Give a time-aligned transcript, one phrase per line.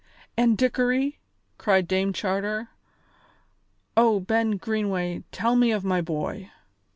[0.35, 1.19] "And Dickory?"
[1.59, 2.69] cried Dame Charter.
[3.95, 6.49] "Oh, Ben Greenway, tell me of my boy."